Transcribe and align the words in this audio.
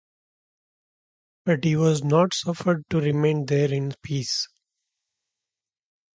But 1.45 1.63
he 1.63 1.75
was 1.75 2.03
not 2.03 2.33
suffered 2.33 2.89
to 2.89 2.99
remain 2.99 3.45
there 3.45 3.71
in 3.71 3.93
peace. 4.01 4.47